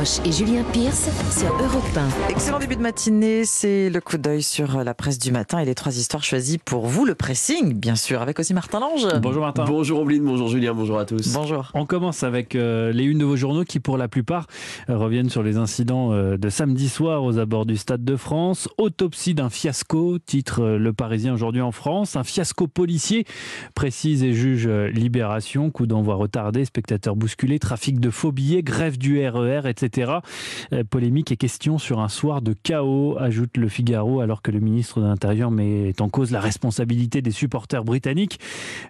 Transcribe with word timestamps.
Roche 0.00 0.20
et 0.24 0.32
Julien 0.32 0.64
Pierce 0.72 1.10
sur 1.38 1.52
Europe 1.52 1.84
1. 1.94 2.30
Excellent 2.30 2.58
début 2.58 2.76
de 2.76 2.80
matinée, 2.80 3.44
c'est 3.44 3.90
le 3.90 4.00
coup 4.00 4.16
d'œil 4.16 4.42
sur 4.42 4.82
la 4.82 4.94
presse 4.94 5.18
du 5.18 5.30
matin 5.30 5.58
et 5.58 5.66
les 5.66 5.74
trois 5.74 5.94
histoires 5.94 6.24
choisies 6.24 6.56
pour 6.56 6.86
vous, 6.86 7.04
le 7.04 7.14
pressing, 7.14 7.74
bien 7.74 7.96
sûr, 7.96 8.22
avec 8.22 8.38
aussi 8.38 8.54
Martin 8.54 8.80
Lange. 8.80 9.06
Bonjour 9.20 9.42
Martin. 9.42 9.64
Bonjour 9.66 10.00
Ombline, 10.00 10.24
bonjour 10.24 10.48
Julien, 10.48 10.72
bonjour 10.72 10.98
à 10.98 11.04
tous. 11.04 11.34
Bonjour. 11.34 11.70
On 11.74 11.84
commence 11.84 12.22
avec 12.22 12.54
euh, 12.54 12.92
les 12.92 13.04
unes 13.04 13.18
de 13.18 13.26
vos 13.26 13.36
journaux 13.36 13.64
qui, 13.64 13.78
pour 13.78 13.98
la 13.98 14.08
plupart, 14.08 14.46
euh, 14.88 14.96
reviennent 14.96 15.28
sur 15.28 15.42
les 15.42 15.58
incidents 15.58 16.14
euh, 16.14 16.38
de 16.38 16.48
samedi 16.48 16.88
soir 16.88 17.22
aux 17.22 17.38
abords 17.38 17.66
du 17.66 17.76
Stade 17.76 18.02
de 18.02 18.16
France. 18.16 18.70
Autopsie 18.78 19.34
d'un 19.34 19.50
fiasco, 19.50 20.18
titre 20.18 20.62
euh, 20.62 20.78
Le 20.78 20.94
Parisien 20.94 21.34
aujourd'hui 21.34 21.60
en 21.60 21.72
France. 21.72 22.16
Un 22.16 22.24
fiasco 22.24 22.68
policier, 22.68 23.26
précise 23.74 24.22
et 24.22 24.32
juge 24.32 24.66
euh, 24.66 24.88
Libération. 24.88 25.70
Coup 25.70 25.86
d'envoi 25.86 26.14
retardé, 26.14 26.64
spectateurs 26.64 27.16
bousculés, 27.16 27.58
trafic 27.58 28.00
de 28.00 28.08
faux 28.08 28.32
billets, 28.32 28.62
grève 28.62 28.96
du 28.96 29.28
RER, 29.28 29.68
etc. 29.68 29.89
Euh, 29.98 30.84
Polémique 30.88 31.32
et 31.32 31.36
question 31.36 31.78
sur 31.78 32.00
un 32.00 32.08
soir 32.08 32.42
de 32.42 32.52
chaos, 32.52 33.16
ajoute 33.18 33.56
le 33.56 33.68
Figaro, 33.68 34.20
alors 34.20 34.42
que 34.42 34.50
le 34.50 34.60
ministre 34.60 35.00
de 35.00 35.06
l'Intérieur 35.06 35.50
met 35.50 35.92
en 36.00 36.08
cause 36.08 36.30
la 36.30 36.40
responsabilité 36.40 37.22
des 37.22 37.30
supporters 37.30 37.84
britanniques. 37.84 38.40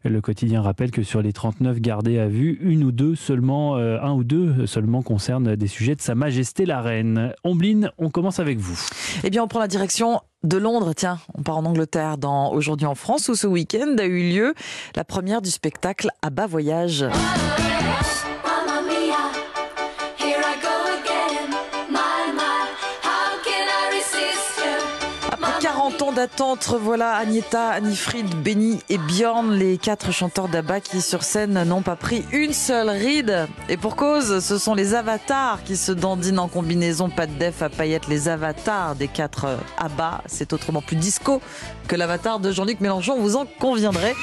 Le 0.04 0.20
quotidien 0.20 0.62
rappelle 0.62 0.90
que 0.90 1.02
sur 1.02 1.22
les 1.22 1.32
39 1.32 1.80
gardés 1.80 2.18
à 2.18 2.26
vue, 2.26 2.58
une 2.62 2.84
ou 2.84 2.92
deux 2.92 3.14
seulement, 3.14 3.76
euh, 3.76 3.98
un 4.02 4.12
ou 4.12 4.24
deux 4.24 4.66
seulement 4.66 5.02
concernent 5.02 5.56
des 5.56 5.66
sujets 5.66 5.94
de 5.94 6.00
Sa 6.02 6.14
Majesté 6.14 6.66
la 6.66 6.80
Reine. 6.80 7.32
Ombline, 7.44 7.90
on 7.98 8.10
commence 8.10 8.40
avec 8.40 8.58
vous. 8.58 8.78
Eh 9.24 9.30
bien, 9.30 9.42
on 9.42 9.48
prend 9.48 9.60
la 9.60 9.68
direction 9.68 10.20
de 10.42 10.56
Londres. 10.56 10.92
Tiens, 10.94 11.18
on 11.34 11.42
part 11.42 11.58
en 11.58 11.64
Angleterre 11.64 12.16
Aujourd'hui 12.52 12.86
en 12.86 12.94
France 12.94 13.28
où 13.28 13.34
ce 13.34 13.46
week-end 13.46 13.96
a 13.98 14.04
eu 14.04 14.30
lieu 14.30 14.54
la 14.96 15.04
première 15.04 15.42
du 15.42 15.50
spectacle 15.50 16.08
à 16.22 16.30
bas 16.30 16.46
voyage. 16.46 17.04
D'attente, 26.20 26.62
revoilà 26.66 27.14
Agneta, 27.14 27.70
Anifrid, 27.70 28.26
Benny 28.42 28.80
et 28.90 28.98
Bjorn, 28.98 29.54
les 29.54 29.78
quatre 29.78 30.12
chanteurs 30.12 30.48
d'ABBA 30.48 30.80
qui 30.80 31.00
sur 31.00 31.22
scène 31.22 31.62
n'ont 31.64 31.80
pas 31.80 31.96
pris 31.96 32.26
une 32.30 32.52
seule 32.52 32.90
ride. 32.90 33.48
Et 33.70 33.78
pour 33.78 33.96
cause, 33.96 34.44
ce 34.44 34.58
sont 34.58 34.74
les 34.74 34.92
avatars 34.92 35.64
qui 35.64 35.78
se 35.78 35.92
dandinent 35.92 36.40
en 36.40 36.48
combinaison, 36.48 37.08
pas 37.08 37.26
de 37.26 37.32
def 37.38 37.62
à 37.62 37.70
paillettes, 37.70 38.06
les 38.06 38.28
avatars 38.28 38.96
des 38.96 39.08
quatre 39.08 39.46
euh, 39.46 39.56
ABBA. 39.78 40.22
C'est 40.26 40.52
autrement 40.52 40.82
plus 40.82 40.96
disco 40.96 41.40
que 41.88 41.96
l'avatar 41.96 42.38
de 42.38 42.52
Jean-Luc 42.52 42.80
Mélenchon, 42.80 43.18
vous 43.18 43.36
en 43.36 43.46
conviendrez. 43.58 44.14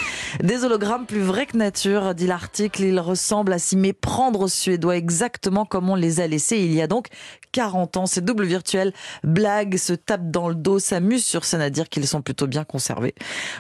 Des 0.42 0.64
hologrammes 0.64 1.06
plus 1.06 1.20
vrais 1.20 1.48
que 1.48 1.58
nature, 1.58 2.14
dit 2.14 2.28
l'article. 2.28 2.84
Ils 2.84 3.00
ressemblent 3.00 3.54
à 3.54 3.60
s'y 3.60 3.76
méprendre 3.76 4.42
aux 4.42 4.48
Suédois 4.48 4.98
exactement 4.98 5.66
comme 5.66 5.90
on 5.90 5.96
les 5.96 6.22
a 6.22 6.28
laissés 6.28 6.58
il 6.60 6.74
y 6.74 6.82
a 6.82 6.88
donc 6.88 7.08
40 7.52 7.98
ans. 7.98 8.06
Ces 8.06 8.22
doubles 8.22 8.46
virtuels 8.46 8.94
blaguent, 9.24 9.78
se 9.78 9.94
tapent 9.94 10.30
dans 10.30 10.48
le 10.48 10.56
dos, 10.56 10.80
s'amusent 10.80 11.26
sur 11.26 11.44
scène 11.44 11.62
à 11.62 11.70
dire 11.70 11.87
qu'ils 11.90 12.08
sont 12.08 12.22
plutôt 12.22 12.48
bien 12.48 12.64
conservés. 12.64 13.16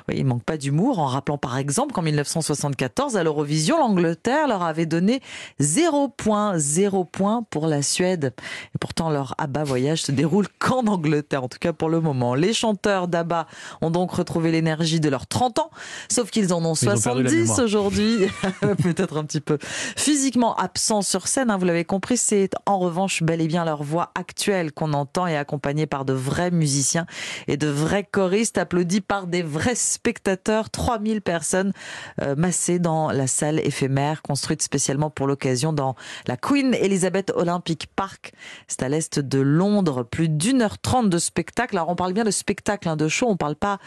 Oui, 0.08 0.16
il 0.18 0.26
manque 0.26 0.44
pas 0.44 0.58
d'humour 0.58 1.00
en 1.00 1.06
rappelant 1.06 1.38
par 1.38 1.58
exemple 1.58 1.94
qu'en 1.94 2.02
1974, 2.02 3.18
à 3.18 3.24
l'Eurovision, 3.24 3.78
l'Angleterre 3.78 4.48
leur 4.48 4.64
avait 4.64 4.86
donné 4.86 5.22
0.0 5.60 7.06
points 7.10 7.44
pour 7.50 7.68
la 7.68 7.82
Suède. 7.82 8.34
Et 8.76 8.78
pourtant, 8.80 9.10
leur 9.10 9.36
ABBA 9.38 9.64
voyage 9.64 10.04
se 10.04 10.12
déroule 10.12 10.48
qu'en 10.60 10.86
Angleterre, 10.88 11.44
en 11.44 11.48
tout 11.48 11.60
cas 11.60 11.74
pour 11.74 11.90
le 11.90 12.02
moment. 12.02 12.36
Les 12.36 12.54
chanteurs 12.54 13.08
d'ABBA 13.08 13.48
ont 13.82 13.92
donc 13.92 14.12
retrouvé 14.12 14.52
l'énergie 14.52 15.00
de 15.00 15.10
leurs 15.10 15.28
30 15.28 15.60
ans, 15.60 15.70
sauf 16.10 16.30
qu'ils 16.32 16.54
en 16.54 16.64
ont 16.66 16.74
Ils 16.74 16.90
ont 16.90 17.00
perdu 17.00 17.24
la 17.24 17.30
70 17.30 17.36
mémoire. 17.36 17.60
aujourd'hui. 17.60 18.18
Peut-être 18.84 19.18
un 19.18 19.24
petit 19.24 19.42
peu 19.42 19.58
physiquement 19.62 20.56
absents 20.56 21.02
sur 21.02 21.28
scène, 21.28 21.50
hein, 21.50 21.58
vous 21.58 21.66
l'avez 21.66 21.86
compris, 21.86 22.18
c'est 22.18 22.52
en 22.66 22.80
revanche 22.80 23.24
bel 23.24 23.42
et 23.42 23.48
bien 23.48 23.66
leur 23.66 23.84
voix 23.84 24.12
actuelle 24.16 24.72
qu'on 24.72 24.94
entend 24.94 25.28
et 25.28 25.38
accompagnée 25.38 25.86
par 25.86 26.06
de 26.06 26.14
vrais 26.14 26.52
musiciens 26.52 27.06
et 27.48 27.58
de 27.58 27.68
vrais 27.68 28.04
choristes 28.18 28.58
applaudis 28.58 29.02
par 29.02 29.28
des 29.28 29.44
vrais 29.44 29.76
spectateurs. 29.76 30.72
3000 30.72 31.22
personnes 31.22 31.72
euh, 32.20 32.36
massées 32.36 32.80
dans 32.80 33.12
la 33.12 33.28
salle 33.28 33.60
éphémère 33.60 34.24
construite 34.24 34.64
spécialement 34.64 35.12
pour 35.12 35.28
l'occasion 35.28 35.72
dans 35.72 35.94
la 36.26 36.36
Queen 36.36 36.74
Elizabeth 36.74 37.32
Olympic 37.36 37.86
Park. 37.96 38.34
C'est 38.68 38.82
à 38.82 38.90
l'est 38.90 39.20
de 39.20 39.40
Londres. 39.40 40.02
Plus 40.02 40.30
d'une 40.30 40.64
heure 40.64 40.80
trente 40.80 41.12
de 41.12 41.20
spectacle. 41.20 41.78
Alors 41.78 41.90
on 41.90 41.96
parle 41.96 42.14
bien 42.14 42.24
de 42.24 42.32
spectacle, 42.32 42.90
hein, 42.90 42.96
de 42.96 43.08
show, 43.08 43.28
on 43.30 43.38
parle 43.38 43.56
pas 43.56 43.78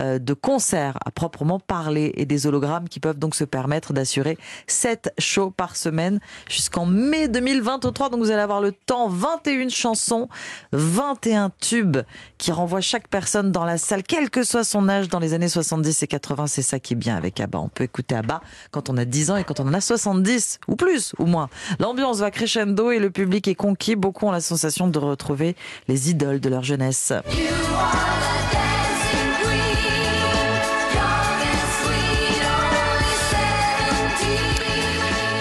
euh, 0.00 0.18
de 0.18 0.34
concert 0.34 0.98
à 1.06 1.12
proprement 1.12 1.60
parler 1.60 2.10
et 2.16 2.26
des 2.26 2.48
hologrammes 2.48 2.88
qui 2.88 2.98
peuvent 2.98 3.20
donc 3.20 3.36
se 3.36 3.44
permettre 3.44 3.92
d'assurer 3.92 4.36
7 4.66 5.12
shows 5.20 5.52
par 5.52 5.76
semaine 5.76 6.18
jusqu'en 6.48 6.86
mai 6.86 7.28
2023. 7.28 8.10
Donc 8.10 8.18
vous 8.18 8.32
allez 8.32 8.42
avoir 8.42 8.60
le 8.60 8.72
temps, 8.72 9.08
21 9.08 9.68
chansons, 9.68 10.28
21 10.72 11.52
tubes 11.60 11.98
qui 12.36 12.50
renvoient 12.50 12.80
chaque 12.80 13.06
personne 13.06 13.52
dans 13.52 13.64
la 13.64 13.75
salle, 13.78 14.02
quel 14.02 14.30
que 14.30 14.42
soit 14.42 14.64
son 14.64 14.88
âge 14.88 15.08
dans 15.08 15.18
les 15.18 15.34
années 15.34 15.48
70 15.48 16.02
et 16.02 16.06
80. 16.06 16.46
C'est 16.46 16.62
ça 16.62 16.78
qui 16.78 16.94
est 16.94 16.96
bien 16.96 17.16
avec 17.16 17.40
ABBA. 17.40 17.58
On 17.58 17.68
peut 17.68 17.84
écouter 17.84 18.14
ABBA 18.14 18.40
quand 18.70 18.90
on 18.90 18.96
a 18.96 19.04
10 19.04 19.30
ans 19.30 19.36
et 19.36 19.44
quand 19.44 19.60
on 19.60 19.68
en 19.68 19.74
a 19.74 19.80
70 19.80 20.60
ou 20.68 20.76
plus 20.76 21.12
ou 21.18 21.26
moins. 21.26 21.48
L'ambiance 21.78 22.18
va 22.18 22.30
crescendo 22.30 22.90
et 22.90 22.98
le 22.98 23.10
public 23.10 23.48
est 23.48 23.54
conquis. 23.54 23.96
Beaucoup 23.96 24.26
ont 24.26 24.32
la 24.32 24.40
sensation 24.40 24.88
de 24.88 24.98
retrouver 24.98 25.56
les 25.88 26.10
idoles 26.10 26.40
de 26.40 26.48
leur 26.48 26.62
jeunesse. 26.62 27.12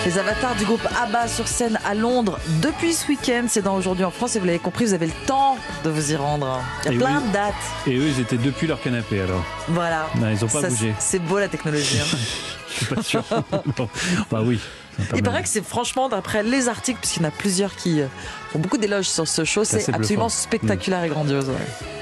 Les 0.05 0.19
avatars 0.19 0.55
du 0.55 0.65
groupe 0.65 0.87
ABBA 1.01 1.27
sur 1.27 1.47
scène 1.47 1.79
à 1.83 1.95
Londres 1.95 2.37
depuis 2.61 2.93
ce 2.93 3.07
week-end. 3.07 3.45
C'est 3.49 3.63
dans 3.63 3.75
Aujourd'hui 3.75 4.05
en 4.05 4.11
France 4.11 4.35
et 4.35 4.39
vous 4.39 4.45
l'avez 4.45 4.59
compris, 4.59 4.85
vous 4.85 4.93
avez 4.93 5.07
le 5.07 5.13
temps 5.25 5.57
de 5.83 5.89
vous 5.89 6.11
y 6.11 6.15
rendre. 6.15 6.61
Il 6.83 6.85
y 6.85 6.89
a 6.89 6.93
Et 6.93 6.97
plein 6.97 7.17
oui. 7.21 7.27
de 7.27 7.33
dates. 7.33 7.53
Et 7.87 7.95
eux, 7.97 8.07
ils 8.07 8.19
étaient 8.19 8.37
depuis 8.37 8.67
leur 8.67 8.79
canapé 8.81 9.19
alors. 9.21 9.43
Voilà. 9.67 10.07
Non, 10.15 10.29
ils 10.29 10.45
ont 10.45 10.47
pas 10.47 10.61
Ça, 10.61 10.69
bougé. 10.69 10.93
C'est 10.99 11.19
beau 11.19 11.39
la 11.39 11.47
technologie. 11.47 11.99
hein. 11.99 12.17
Je 12.69 12.85
suis 12.85 12.95
pas 12.95 13.01
sûr. 13.03 13.23
Bon, 13.77 13.89
bah 14.29 14.41
oui. 14.43 14.59
Il 15.15 15.23
paraît 15.23 15.41
que 15.43 15.49
c'est 15.49 15.65
franchement, 15.65 16.07
d'après 16.07 16.43
les 16.43 16.67
articles, 16.69 16.99
puisqu'il 16.99 17.23
y 17.23 17.25
en 17.25 17.29
a 17.29 17.31
plusieurs 17.31 17.75
qui 17.75 18.01
euh, 18.01 18.07
font 18.51 18.59
beaucoup 18.59 18.77
d'éloges 18.77 19.07
sur 19.09 19.27
ce 19.27 19.43
show, 19.43 19.63
C'est 19.63 19.77
absolument 19.89 20.25
bluffant. 20.25 20.29
spectaculaire 20.29 21.03
et 21.03 21.09
grandiose. 21.09 21.49
ouais. 21.49 21.55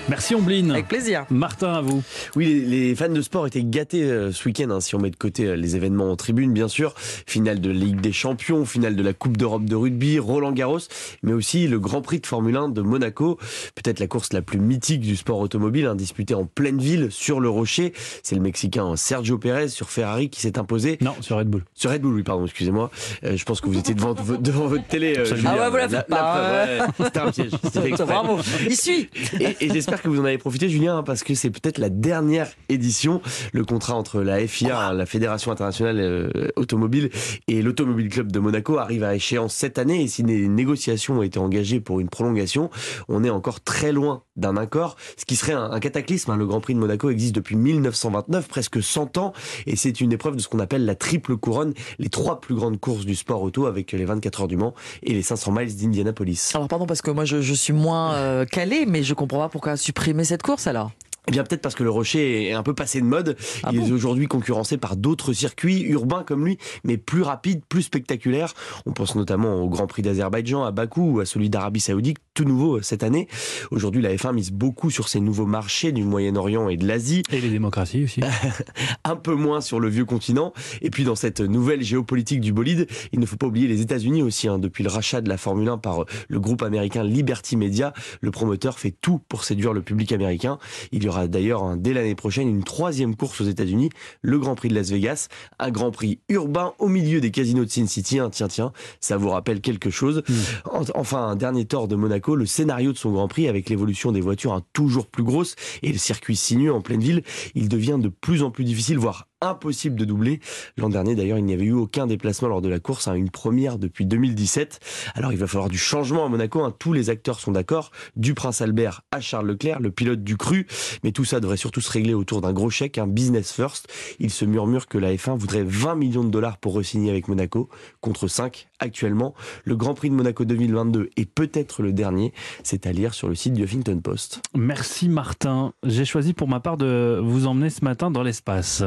Merci 0.09 0.36
Ombline. 0.36 0.69
Avec 0.72 0.90
plaisir. 0.90 1.25
Martin, 1.30 1.74
à 1.74 1.81
vous. 1.81 2.03
Oui, 2.36 2.66
les, 2.68 2.94
fans 2.94 3.08
de 3.09 3.22
sport 3.22 3.47
étaient 3.47 3.64
gâtés 3.64 4.03
euh, 4.03 4.31
ce 4.34 4.46
week-end, 4.47 4.69
hein, 4.69 4.81
si 4.81 4.96
on 4.96 5.00
met 5.00 5.09
de 5.09 5.16
côté 5.16 5.46
euh, 5.46 5.56
les 5.56 5.78
événements 5.78 6.12
en 6.12 6.16
tribune, 6.18 6.52
bien 6.52 6.68
sûr. 6.68 6.94
Finale 6.97 7.62
de 7.62 7.69
la 7.69 7.75
Ligue 7.80 8.02
des 8.02 8.12
Champions, 8.12 8.66
finale 8.66 8.97
de 8.97 9.02
la 9.02 9.13
Coupe 9.13 9.38
d'Europe 9.38 9.63
de 9.63 9.75
rugby, 9.75 10.19
Roland 10.19 10.52
Garros, 10.52 10.80
mais 11.24 11.31
aussi 11.31 11.68
le 11.68 11.80
Grand 11.80 12.02
Prix 12.02 12.19
de 12.19 12.28
Formule 12.28 12.58
1 12.58 12.69
de 12.69 12.81
Monaco. 12.81 13.38
Peut-être 13.75 14.00
la 14.02 14.08
course 14.08 14.34
la 14.34 14.42
plus 14.42 14.59
mythique 14.59 15.00
du 15.00 15.16
sport 15.16 15.40
automobile, 15.40 15.86
hein, 15.86 15.96
disputée 15.96 16.34
en 16.36 16.46
pleine 16.46 16.80
ville, 16.80 17.08
sur 17.09 17.40
le 17.40 17.50
rocher. 17.50 17.94
C'est 18.24 18.36
le 18.36 18.42
Mexicain 18.42 18.96
Sergio 18.97 19.38
Pérez 19.38 19.69
sur 19.69 19.90
Ferrari 19.90 20.30
qui 20.30 20.42
s'est 20.42 20.59
imposé. 20.59 20.97
Non, 21.02 21.13
sur 21.22 21.38
Red 21.38 21.47
Bull. 21.47 21.63
Sur 21.75 21.92
Red 21.92 22.02
Bull, 22.02 22.13
oui, 22.13 22.24
pardon, 22.24 22.44
excusez-moi. 22.46 22.92
Euh, 23.24 23.38
je 23.38 23.46
pense 23.46 23.62
que 23.62 23.68
vous 23.69 23.80
étiez 23.80 23.94
devant, 23.96 24.13
vo- 24.13 24.38
devant 24.38 24.68
votre 24.68 24.86
télé. 24.86 25.16
euh. 25.18 25.24
Ah 25.46 25.56
ouais, 25.56 25.69
vous 25.69 25.78
la 25.78 25.84
faites 25.90 25.92
la 26.09 26.18
pas, 26.18 26.66
ouais. 26.66 26.80
C'était 27.06 27.19
un 27.19 27.31
piège. 27.31 27.52
C'était 27.63 27.81
fait 27.81 27.88
exprès. 27.88 28.06
Bravo. 28.06 28.40
Il 28.68 28.75
suit. 28.75 29.09
Et, 29.40 29.56
et 29.62 29.69
j'espère 29.94 30.09
que 30.12 30.16
vous 30.16 30.22
en 30.22 30.26
avez 30.26 30.40
profité, 30.40 30.70
Julien, 30.70 30.98
hein, 30.98 31.04
parce 31.04 31.22
que 31.24 31.36
c'est 31.36 31.52
peut-être 31.52 31.78
la 31.78 31.90
dernière 31.90 32.50
édition. 32.68 33.22
Le 33.52 33.64
contrat 33.64 33.94
entre 33.94 34.22
la 34.22 34.40
FIA, 34.48 34.88
hein, 34.88 34.94
la 34.94 35.06
Fédération 35.06 35.52
internationale 35.52 36.00
euh, 36.00 36.48
automobile, 36.56 37.12
et 37.48 37.62
l'Automobile 37.62 38.09
Club 38.09 38.31
de 38.31 38.40
Monaco 38.40 38.80
arrive 38.80 39.04
à 39.04 39.14
échéance 39.14 39.54
cette 39.54 39.78
année. 39.78 40.02
Et 40.02 40.08
si 40.08 40.24
des 40.24 40.48
négociations 40.48 41.20
ont 41.20 41.22
été 41.22 41.38
engagées 41.38 41.80
pour 41.80 42.00
une 42.00 42.09
prolongation, 42.09 42.72
on 43.08 43.24
est 43.24 43.30
encore 43.30 43.62
très 43.62 43.92
loin 43.92 44.24
d'un 44.36 44.58
accord, 44.58 44.96
ce 45.16 45.26
qui 45.26 45.36
serait 45.36 45.54
un, 45.54 45.70
un 45.70 45.80
cataclysme. 45.80 46.31
hein. 46.31 46.38
Le 46.38 46.48
Grand 46.48 46.60
Prix 46.60 46.74
de 46.74 46.80
Monaco 46.80 47.12
existe 47.12 47.36
depuis 47.36 47.56
1929, 47.56 48.48
presque 48.48 48.81
100 48.81 49.20
ans, 49.20 49.34
et 49.68 49.75
c'est 49.75 50.02
une 50.02 50.12
épreuve 50.12 50.36
de 50.36 50.42
ce 50.42 50.48
qu'on 50.48 50.58
appelle 50.60 50.86
la 50.86 50.96
triple 50.96 51.38
couronne, 51.38 51.75
les 52.00 52.10
trois 52.10 52.42
plus 52.42 52.56
grandes 52.56 52.80
courses 52.80 53.06
du 53.06 53.14
sport 53.14 53.44
auto 53.44 53.68
avec 53.68 53.92
les 53.92 54.06
24 54.06 54.42
heures 54.42 54.48
du 54.48 54.58
Mans 54.58 54.74
et 55.04 55.14
les 55.14 55.22
500 55.22 55.52
miles 55.52 55.75
d'Indianapolis. 55.75 56.50
Alors 56.56 56.68
pardon 56.68 56.88
parce 56.88 57.04
que 57.04 57.12
moi 57.12 57.25
je, 57.25 57.42
je 57.42 57.54
suis 57.54 57.74
moins 57.74 58.16
euh, 58.16 58.46
calé, 58.46 58.88
mais 58.88 59.04
je 59.04 59.13
comprends 59.13 59.38
pas 59.38 59.50
pourquoi 59.50 59.74
supprimer 59.83 60.24
cette 60.24 60.41
course 60.44 60.68
alors? 60.68 60.91
Eh 61.28 61.31
bien, 61.31 61.44
peut-être 61.44 61.62
parce 61.62 61.75
que 61.75 61.84
le 61.84 61.90
Rocher 61.90 62.50
est 62.50 62.54
un 62.54 62.64
peu 62.64 62.74
passé 62.74 63.00
de 63.00 63.06
mode. 63.06 63.38
Ah 63.64 63.70
il 63.72 63.80
bon 63.80 63.88
est 63.88 63.92
aujourd'hui 63.92 64.28
concurrencé 64.28 64.78
par 64.78 64.98
d'autres 64.98 65.31
circuits 65.31 65.81
urbains 65.84 66.24
comme 66.24 66.46
lui, 66.46 66.58
mais 66.84 66.98
plus 66.98 67.22
rapides, 67.22 67.62
plus 67.68 67.84
spectaculaires. 67.84 68.54
On 68.86 68.92
pense 68.92 69.16
notamment 69.16 69.56
au 69.56 69.70
Grand 69.70 69.88
Prix 69.88 70.02
d'Azerbaïdjan, 70.02 70.64
à 70.64 70.72
Bakou 70.72 71.16
ou 71.16 71.20
à 71.22 71.25
celui 71.25 71.50
d'Arabie 71.50 71.80
Saoudite, 71.80 72.18
tout 72.34 72.44
nouveau 72.44 72.78
euh, 72.78 72.81
cette 72.81 73.04
année. 73.04 73.28
Aujourd'hui, 73.72 74.02
la 74.02 74.14
F1 74.14 74.34
mise 74.34 74.52
beaucoup 74.52 74.90
sur 74.92 75.08
ces 75.08 75.22
nouveaux 75.22 75.46
marchés 75.46 75.92
du 75.94 76.04
Moyen-Orient 76.04 76.68
et 76.68 76.75
de 76.78 76.86
l'Asie, 76.86 77.24
Et 77.31 77.40
les 77.40 77.50
démocraties 77.50 78.04
aussi. 78.04 78.22
un 79.06 79.16
peu 79.16 79.36
moins 79.36 79.62
sur 79.62 79.80
le 79.80 79.88
vieux 79.88 80.06
continent. 80.06 80.52
Et 80.81 80.90
puis 80.90 81.04
dans 81.06 81.16
cette 81.16 81.40
nouvelle 81.40 81.84
géopolitique 81.84 82.42
du 82.42 82.52
bolide, 82.52 82.88
il 83.14 83.20
ne 83.20 83.25
faut 83.25 83.38
pas 83.38 83.48
oublier 83.48 83.68
les 83.68 83.81
États-Unis 83.81 84.22
aussi. 84.22 84.48
hein. 84.50 84.60
Depuis 84.60 84.84
le 84.84 84.90
rachat 84.90 85.22
de 85.22 85.30
la 85.30 85.38
Formule 85.38 85.70
1 85.70 85.78
par 85.78 86.02
euh, 86.02 86.06
le 86.28 86.40
groupe 86.42 86.64
américain 86.64 87.04
Liberty 87.04 87.56
Media, 87.56 87.94
le 88.20 88.31
promoteur 88.31 88.78
fait 88.80 88.92
tout 89.00 89.22
pour 89.30 89.46
séduire 89.46 89.72
le 89.72 89.81
public 89.81 90.12
américain. 90.12 90.58
Il 90.92 91.04
y 91.04 91.08
aura 91.13 91.27
d'ailleurs 91.27 91.63
hein, 91.63 91.77
dès 91.77 91.94
l'année 91.94 92.15
prochaine 92.15 92.50
une 92.50 92.63
troisième 92.63 93.15
course 93.15 93.42
aux 93.42 93.45
États-Unis, 93.45 93.89
le 94.21 94.39
Grand 94.39 94.56
Prix 94.56 94.69
de 94.69 94.75
Las 94.75 94.89
Vegas, 94.92 95.27
un 95.60 95.71
Grand 95.71 95.92
Prix 95.92 96.19
urbain 96.30 96.74
au 96.80 96.88
milieu 96.88 97.21
des 97.21 97.31
casinos 97.31 97.65
de 97.65 97.69
Sin 97.69 97.88
City. 97.88 98.19
hein. 98.19 98.30
Tiens, 98.31 98.48
tiens, 98.48 98.74
ça 99.00 99.18
vous 99.18 99.30
rappelle 99.30 99.62
quelque 99.62 99.89
chose. 99.89 100.24
En- 100.65 100.81
Enfin, 100.95 101.27
un 101.27 101.36
dernier 101.36 101.65
tort 101.65 101.88
de 101.88 101.95
Monaco, 101.95 102.36
le 102.36 102.45
scénario 102.45 102.92
de 102.94 102.98
son 102.98 103.12
Grand 103.12 103.27
Prix 103.27 103.48
avec 103.48 103.69
l'évolution 103.69 104.12
des 104.12 104.21
voitures 104.21 104.54
hein, 104.54 104.62
toujours 104.74 105.07
plus 105.07 105.24
grosses 105.24 105.56
et 105.81 105.92
le 105.92 105.98
circuit 105.98 106.36
sinueux 106.36 106.74
en 106.74 106.81
pleine 106.81 107.00
ville, 107.01 107.24
il 107.56 107.69
devient 107.69 107.98
de 108.00 108.10
plus 108.10 108.44
en 108.44 108.51
plus 108.51 108.63
difficile, 108.63 108.98
voire 108.98 109.27
impossible 109.44 109.95
de 109.95 110.06
doubler. 110.06 110.40
L'an 110.78 110.90
dernier, 110.90 111.16
d'ailleurs, 111.16 111.38
il 111.38 111.45
n'y 111.45 111.54
avait 111.54 111.66
eu 111.66 111.74
aucun 111.74 112.07
déplacement 112.07 112.48
lors 112.48 112.62
de 112.62 112.69
la 112.69 112.80
course, 112.80 113.07
hein, 113.07 113.13
une 113.13 113.30
première 113.30 113.78
depuis 113.78 114.06
2017. 114.06 114.80
Alors, 115.16 115.31
il 115.31 115.38
va 115.38 115.48
falloir 115.48 115.69
du 115.69 115.78
changement 115.78 116.25
à 116.25 116.30
Monaco. 116.30 116.63
hein. 116.63 116.74
Tous 116.78 116.94
les 116.94 117.10
acteurs 117.10 117.40
sont 117.40 117.51
d'accord, 117.51 117.92
du 118.16 118.34
Prince 118.34 118.62
Albert 118.62 119.01
à 119.12 119.22
Charles 119.22 119.48
Leclerc, 119.48 119.80
le 119.80 119.92
pilote 119.92 120.24
du 120.24 120.38
cru. 120.38 120.68
Mais 121.04 121.12
tout 121.12 121.25
ça 121.25 121.40
devrait 121.40 121.57
surtout 121.57 121.81
se 121.81 121.92
régler 121.92 122.13
autour 122.13 122.42
d'un 122.42 122.54
gros 122.54 122.69
chèque, 122.69 122.98
un 122.98 123.07
business 123.07 123.51
first. 123.51 123.88
Il 124.19 124.30
se 124.30 124.45
murmure 124.45 124.88
que 124.88 124.98
la 124.98 125.13
F1 125.13 125.38
voudrait 125.38 125.63
20 125.63 125.96
millions 125.96 126.24
de 126.24 126.30
dollars 126.30 126.57
pour 126.57 126.75
re-signer 126.78 127.10
avec 127.10 127.28
Monaco, 127.28 127.69
contre 128.01 128.28
5 128.28 128.68
actuellement. 128.80 129.34
Le 129.66 129.75
Grand 129.75 129.94
Prix 129.94 130.10
de 130.10 130.16
Monaco 130.16 130.46
2022 130.46 131.10
est 131.18 131.25
peut-être 131.25 131.81
le 131.81 131.94
dernier. 131.94 132.34
C'est 132.63 132.86
à 132.88 132.92
lire 132.92 133.13
sur 133.13 133.28
le 133.28 133.36
site 133.36 133.54
du 133.54 133.63
Huffington 133.63 134.00
Post. 134.01 134.42
Merci 134.56 135.10
Martin. 135.10 135.74
J'ai 135.84 136.06
choisi 136.06 136.34
pour 136.34 136.48
ma 136.48 136.60
part 136.60 136.78
de 136.78 137.19
vous 137.24 137.48
emmener 137.48 137.69
ce 137.69 137.84
matin 137.84 138.12
dans 138.12 138.24
l'espace. 138.24 138.84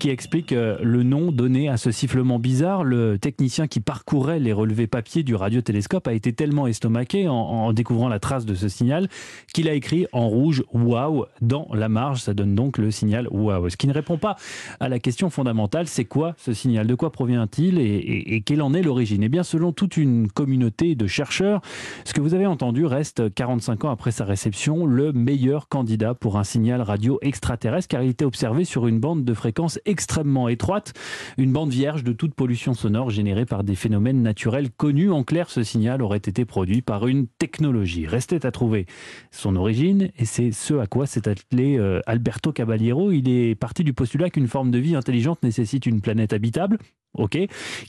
qui 0.00 0.10
explique 0.10 0.50
euh, 0.50 0.78
le 0.82 1.04
nom 1.04 1.30
donné 1.30 1.68
à 1.68 1.76
ce 1.76 1.92
sifflement 1.92 2.40
bizarre. 2.40 2.82
Le 2.82 3.18
technicien 3.20 3.68
qui 3.68 3.78
parcourait 3.78 4.40
les 4.40 4.52
relevés 4.52 4.88
papier 4.88 5.22
du 5.22 5.36
radiotélescope 5.36 6.08
a 6.08 6.12
été 6.12 6.32
tellement 6.32 6.66
estomaqué 6.66 7.28
en, 7.28 7.72
découvrant 7.72 8.08
la 8.08 8.18
trace 8.18 8.44
de 8.44 8.56
ce 8.56 8.66
signal 8.68 9.08
qu'il 9.54 9.68
a 9.68 9.74
écrit 9.74 10.06
en 10.12 10.28
rouge 10.28 10.64
Wow 10.72 11.26
dans 11.40 11.68
la 11.72 11.88
marge. 11.88 12.20
Ça 12.22 12.34
donne 12.34 12.56
donc 12.56 12.78
le 12.78 12.90
signal 12.90 13.28
Wow. 13.30 13.68
Ce 13.68 13.76
qui 13.76 13.86
ne 13.86 13.92
répond 13.92 14.18
pas 14.18 14.34
à 14.80 14.88
la 14.88 14.98
question 14.98 15.30
fondamentale 15.30 15.86
c'est 15.86 16.04
quoi 16.04 16.34
ce 16.36 16.52
signal? 16.52 16.88
De 16.88 16.96
quoi 16.96 17.12
provient-il? 17.12 17.78
Et- 17.78 18.34
et 18.34 18.40
quelle 18.40 18.60
en 18.60 18.74
est 18.74 18.82
l'origine? 18.82 19.22
Eh 19.22 19.28
bien, 19.28 19.44
selon 19.44 19.70
toute 19.70 19.96
une 19.96 20.28
communauté 20.28 20.96
de 20.96 21.06
chercheurs, 21.06 21.27
ce 21.30 22.12
que 22.12 22.20
vous 22.20 22.34
avez 22.34 22.46
entendu 22.46 22.86
reste 22.86 23.32
45 23.34 23.84
ans 23.84 23.90
après 23.90 24.10
sa 24.10 24.24
réception 24.24 24.86
le 24.86 25.12
meilleur 25.12 25.68
candidat 25.68 26.14
pour 26.14 26.38
un 26.38 26.44
signal 26.44 26.82
radio 26.82 27.18
extraterrestre 27.22 27.88
car 27.88 28.02
il 28.02 28.10
était 28.10 28.24
observé 28.24 28.64
sur 28.64 28.86
une 28.86 29.00
bande 29.00 29.24
de 29.24 29.34
fréquence 29.34 29.78
extrêmement 29.84 30.48
étroite, 30.48 30.92
une 31.36 31.52
bande 31.52 31.70
vierge 31.70 32.04
de 32.04 32.12
toute 32.12 32.34
pollution 32.34 32.74
sonore 32.74 33.10
générée 33.10 33.46
par 33.46 33.64
des 33.64 33.74
phénomènes 33.74 34.22
naturels 34.22 34.70
connus. 34.70 35.10
En 35.10 35.24
clair, 35.24 35.50
ce 35.50 35.62
signal 35.62 36.02
aurait 36.02 36.18
été 36.18 36.44
produit 36.44 36.82
par 36.82 37.06
une 37.06 37.26
technologie. 37.26 38.06
Restait 38.06 38.46
à 38.46 38.50
trouver 38.50 38.86
son 39.30 39.56
origine 39.56 40.10
et 40.18 40.24
c'est 40.24 40.52
ce 40.52 40.74
à 40.74 40.86
quoi 40.86 41.06
s'est 41.06 41.28
attelé 41.28 41.78
euh, 41.78 42.00
Alberto 42.06 42.52
Caballero. 42.52 43.12
Il 43.12 43.28
est 43.28 43.54
parti 43.54 43.84
du 43.84 43.92
postulat 43.92 44.30
qu'une 44.30 44.48
forme 44.48 44.70
de 44.70 44.78
vie 44.78 44.96
intelligente 44.96 45.42
nécessite 45.42 45.86
une 45.86 46.00
planète 46.00 46.32
habitable. 46.32 46.78
Ok, 47.14 47.38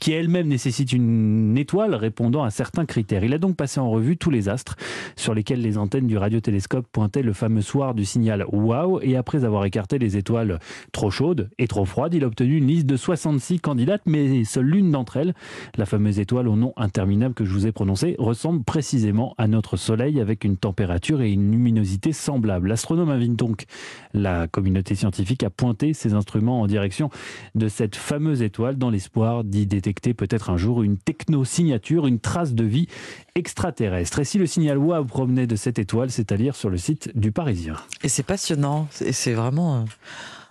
qui 0.00 0.12
elle-même 0.12 0.48
nécessite 0.48 0.92
une 0.92 1.56
étoile 1.58 1.94
répondant 1.94 2.42
à 2.42 2.50
certains 2.50 2.86
critères. 2.86 3.22
Il 3.22 3.34
a 3.34 3.38
donc 3.38 3.54
passé 3.54 3.78
en 3.78 3.88
revue 3.88 4.16
tous 4.16 4.30
les 4.30 4.48
astres 4.48 4.76
sur 5.14 5.34
lesquels 5.34 5.60
les 5.60 5.76
antennes 5.78 6.06
du 6.06 6.16
radiotélescope 6.16 6.86
pointaient 6.90 7.22
le 7.22 7.34
fameux 7.34 7.60
soir 7.60 7.94
du 7.94 8.04
signal 8.04 8.44
Wow, 8.50 9.00
et 9.02 9.16
après 9.16 9.44
avoir 9.44 9.64
écarté 9.66 9.98
les 9.98 10.16
étoiles 10.16 10.58
trop 10.92 11.10
chaudes 11.10 11.50
et 11.58 11.68
trop 11.68 11.84
froides, 11.84 12.14
il 12.14 12.24
a 12.24 12.26
obtenu 12.26 12.56
une 12.56 12.66
liste 12.66 12.86
de 12.86 12.96
66 12.96 13.60
candidates, 13.60 14.02
mais 14.06 14.42
seule 14.44 14.64
l'une 14.64 14.90
d'entre 14.90 15.18
elles, 15.18 15.34
la 15.76 15.86
fameuse 15.86 16.18
étoile 16.18 16.48
au 16.48 16.56
nom 16.56 16.72
interminable 16.76 17.34
que 17.34 17.44
je 17.44 17.52
vous 17.52 17.66
ai 17.66 17.72
prononcé, 17.72 18.16
ressemble 18.18 18.64
précisément 18.64 19.34
à 19.36 19.46
notre 19.48 19.76
Soleil 19.76 20.20
avec 20.20 20.44
une 20.44 20.56
température 20.56 21.20
et 21.20 21.30
une 21.30 21.52
luminosité 21.52 22.12
semblables. 22.12 22.68
L'astronome 22.68 23.10
invite 23.10 23.36
donc 23.36 23.66
la 24.14 24.48
communauté 24.48 24.94
scientifique 24.94 25.44
à 25.44 25.50
pointer 25.50 25.92
ses 25.92 26.14
instruments 26.14 26.62
en 26.62 26.66
direction 26.66 27.10
de 27.54 27.68
cette 27.68 27.96
fameuse 27.96 28.42
étoile 28.42 28.76
dans 28.76 28.90
l'espoir 29.10 29.42
d'y 29.42 29.66
détecter 29.66 30.14
peut-être 30.14 30.50
un 30.50 30.56
jour 30.56 30.82
une 30.84 30.96
techno-signature, 30.96 32.06
une 32.06 32.20
trace 32.20 32.52
de 32.54 32.62
vie 32.64 32.86
extraterrestre. 33.34 34.20
Et 34.20 34.24
si 34.24 34.38
le 34.38 34.46
signal 34.46 34.78
WOW 34.78 35.04
provenait 35.04 35.48
de 35.48 35.56
cette 35.56 35.78
étoile, 35.80 36.10
c'est 36.12 36.30
à 36.30 36.36
lire 36.36 36.54
sur 36.54 36.70
le 36.70 36.76
site 36.78 37.10
du 37.18 37.32
Parisien. 37.32 37.74
Et 38.04 38.08
c'est 38.08 38.22
passionnant. 38.22 38.86
Et 39.04 39.12
c'est 39.12 39.32
vraiment 39.34 39.78
euh, 39.78 39.84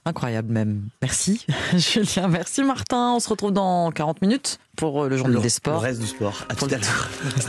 incroyable 0.03 0.51
même. 0.51 0.81
Merci 1.01 1.45
Julien. 1.73 2.27
Merci 2.27 2.63
Martin. 2.63 3.13
On 3.15 3.19
se 3.21 3.29
retrouve 3.29 3.53
dans 3.53 3.91
40 3.91 4.21
minutes 4.21 4.59
pour 4.75 5.03
euh, 5.03 5.09
le 5.09 5.15
journal 5.15 5.35
Le- 5.37 5.41
des 5.41 5.49
sports. 5.49 5.81
Le 5.81 5.87
reste 5.87 6.01
du 6.01 6.07
sport. 6.07 6.45
À 6.49 6.55
tout 6.55 6.65
à 6.65 6.77
l'heure. 6.77 7.09